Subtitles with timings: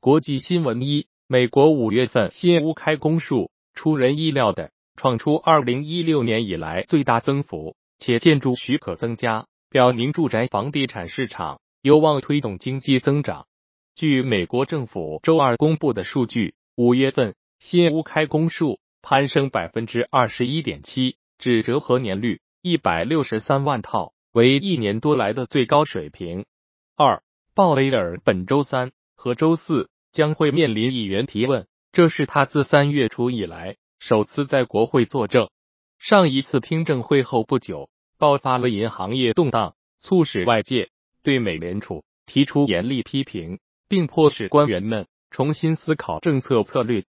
[0.00, 13.48] 国际新闻一：美国五月份新屋开工数出人意料的创出二零一六年以来最大增幅，且建筑许可增加，表明住宅房地产市场有望推动经济增长。
[13.96, 26.46] 据美国政府周二公布的数据，五月份新屋开工数攀升百分之二十一点七，至折合年率一百六十三万套，为一年多来的最高水平。
[26.96, 27.20] 二，
[27.52, 35.50] 鲍威尔本周三和周四将会面临议员提问，这是他自三月初以来首次在国会作证。
[35.98, 40.90] 上一次听证会后不久，爆发了银行业动荡，促使外界
[41.24, 47.04] 对美联储提出严厉批评，并迫使官员们重新思考政策策略。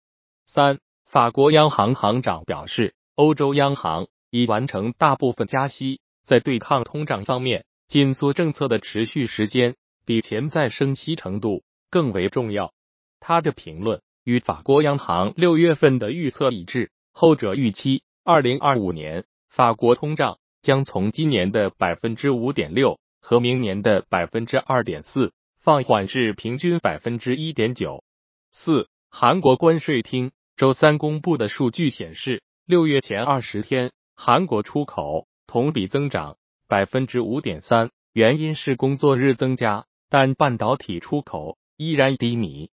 [0.46, 7.64] 三，法国央行行长表示，欧洲央行已完成大部分加息，在对抗通胀方面。
[7.86, 12.72] 紧缩政策的持续时间比潜在升息程度更为重要。
[13.18, 28.04] 他的评论与法国央行六月份的预测一致，后者预期二零二五年法国通胀将从今年的百分之五点六和明年的百分之二点四放缓至平均百分之一点九。
[28.52, 36.36] 四，韩国关税厅周三公布的数据显示，六月前二十天韩国出口同比增长。
[36.68, 42.68] 百分之五点三，原因是工作日增加，但半导体出口依然低迷。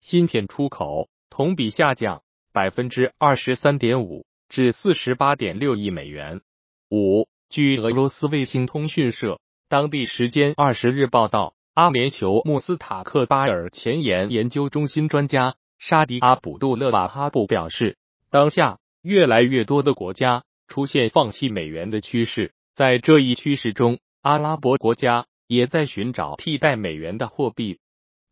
[0.00, 6.42] 芯片出口同比下降百分之二十三点五，至四十八点六亿美元。
[6.88, 17.98] 五，据俄罗斯卫星通讯社当地时间二十日报道，阿联酋穆斯塔克巴尔前沿研究中心专家沙迪阿卜杜勒瓦哈布表示，
[18.30, 22.54] 当下越来越多的国家出现放弃美元的趋势。
[22.76, 27.80] 在这一趋势中，阿拉伯国家也在寻找替代美元的货币。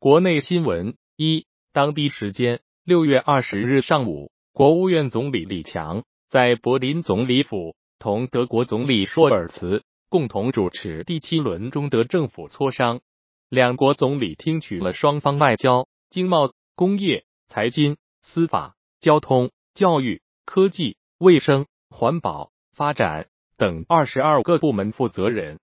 [0.02, 13.02] 国内新闻：一、当地时间六月二十日上午，国务院总理李强在柏林总理府同德国总理舒尔茨共同主持第七轮中德政府磋商。
[13.50, 23.28] 两国总理听取了双方外交、经贸、工业、财经、司法、交通、教育、科技、卫生、环保、发展。
[23.58, 25.60] 等二十二个部门负责人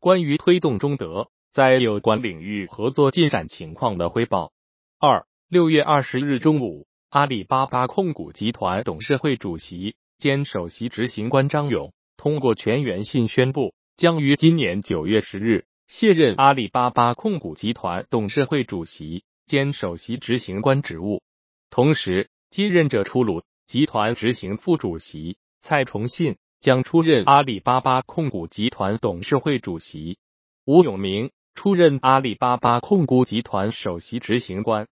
[0.00, 4.52] 关于推动中德在有关领域合作进展情况的汇报。
[5.00, 21.22] 二六月二十日中午，阿里巴巴控股集团董事会主席兼首席执行官张勇通过全员信宣布，将于今年九月十日卸任阿里巴巴控股集团董事会主席兼首席执行官职务。
[21.70, 26.36] 同时，接任者出炉，集团执行副主席蔡崇信。
[26.60, 30.18] 将出任阿里巴巴控股集团董事会主席，
[30.64, 34.86] 吴永明出任阿里巴巴控股集团首席执行官。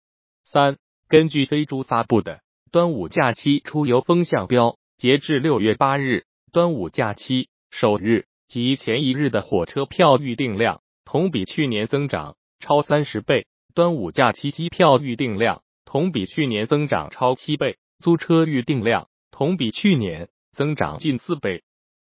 [0.45, 0.79] 三，
[1.09, 2.41] 根据飞猪发布的
[2.71, 20.31] 端午假期出游风向标，截至六月八日，端午假期首日及前一日的火车票预订量同比去年增长超三十倍，端午假期机票预订量同比去年增长超七倍，租车预订量同比去年。
[20.55, 21.63] 增长近四倍，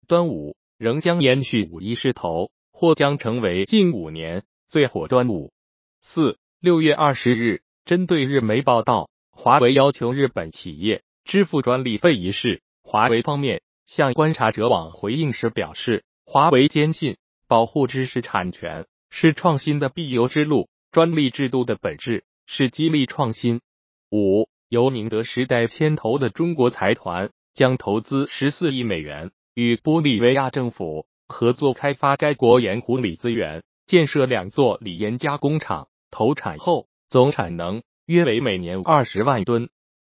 [0.06, 5.54] 端午仍将延续五一势头，或将成为近五年最火端午。
[6.02, 17.16] 四六月二十日，针对日媒报道，华为要求日本企业支付专利费一事，华为方面向观察者网回应时表示，华为坚信
[17.48, 23.62] 保护知识产权是创新的必由之路，专利制度的本质是激励创新。
[24.10, 27.30] 五由宁德时代牵头的中国财团。
[27.54, 39.68] 将投资十四亿美元，与玻利维亚政府合作开发该国盐湖锂资源，建设两座锂盐加工厂，投产后总产能约为每年二十万吨。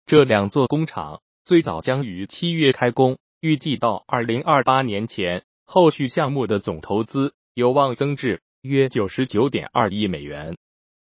[0.05, 10.57] 这两座工厂最早将于七月开工，预计到二零二八年前，后续项目的总投资有望增至约九十九点二亿美元。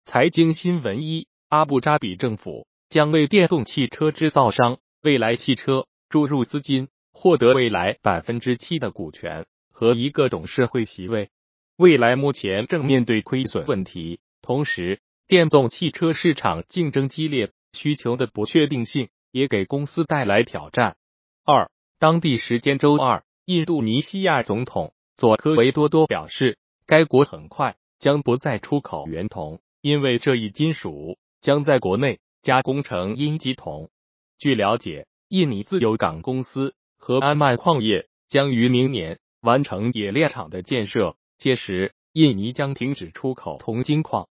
[0.05, 5.85] 财经新闻一：阿布扎比政府将为电动汽车制造商未来汽车。
[6.09, 9.45] 注入资金，获得未来百分之七的股权
[9.77, 11.29] 和一个董事会席位。
[11.75, 20.97] 未来目前正面对亏损问题，同时电动汽车市场竞争激烈，需求的不确定性也给公司带来挑战。
[21.45, 21.69] 二，
[21.99, 26.57] 当地时间周二，印度尼西亚总统佐科维多多表示，
[26.87, 33.91] 该国很快将不再出口原铜，因为这一金属将在国内加工成阴极铜。
[34.39, 35.05] 据了解。
[35.29, 44.27] 印尼自由港公司和安曼矿业将于明年完成冶炼厂的建设，届时印尼将停止出口铜金矿。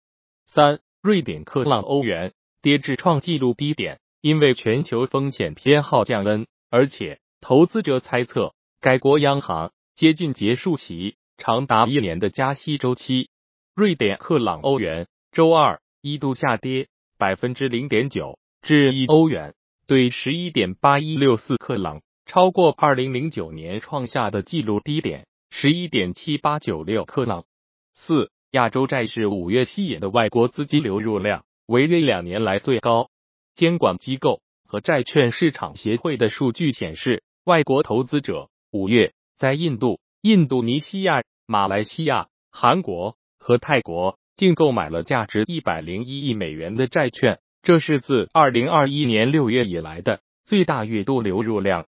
[0.46, 3.98] 三，瑞典克朗欧元跌至创纪录低点。
[4.22, 13.30] 因为全球风险偏好降温，而且投资者猜测该国央行接近结束其长达一年的加息周期。
[13.76, 19.54] 瑞典克朗欧元周二一度下跌百分之零点九，至一欧元
[19.86, 27.44] 兑十一点八一六四克朗，超过二零零九年创下的纪录低点十一点七八九六克朗。
[27.94, 33.10] 四亚洲债市五月吸引的外国资金流入量为约两年来最高。
[33.54, 51.86] 监管机构和债券市场协会的数据显示，外国投资者五月在印度、印度尼西亚、马来西亚、韩国和泰国净购买了价值一百零一亿美元的债券，这是自二零二一年六月以来的最大月度流入量。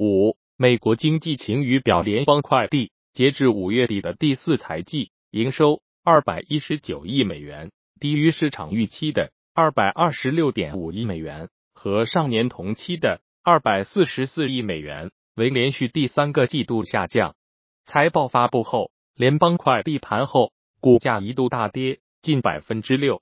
[0.00, 7.70] 五、美国经济晴雨表，联邦快递截至五月底的第四财季营收二百一十九亿美元，
[8.00, 9.30] 低于市场预期的。
[9.52, 17.34] 二百二十六点五亿美元和上年同期的二百四十四亿美元为连续第三个季度下降。
[17.84, 23.20] 财报发布后，联邦快递盘后股价一度大跌近百分之六，